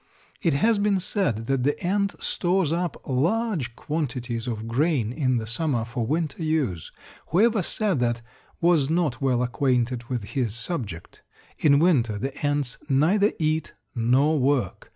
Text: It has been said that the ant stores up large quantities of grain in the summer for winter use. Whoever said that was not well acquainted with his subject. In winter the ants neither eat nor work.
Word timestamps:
It 0.41 0.53
has 0.55 0.79
been 0.79 0.99
said 0.99 1.45
that 1.45 1.61
the 1.61 1.79
ant 1.85 2.15
stores 2.19 2.73
up 2.73 2.99
large 3.07 3.75
quantities 3.75 4.47
of 4.47 4.67
grain 4.67 5.13
in 5.13 5.37
the 5.37 5.45
summer 5.45 5.85
for 5.85 6.07
winter 6.07 6.41
use. 6.43 6.91
Whoever 7.27 7.61
said 7.61 7.99
that 7.99 8.23
was 8.59 8.89
not 8.89 9.21
well 9.21 9.43
acquainted 9.43 10.05
with 10.05 10.23
his 10.33 10.55
subject. 10.55 11.21
In 11.59 11.77
winter 11.77 12.17
the 12.17 12.35
ants 12.43 12.79
neither 12.89 13.33
eat 13.37 13.73
nor 13.93 14.39
work. 14.39 14.89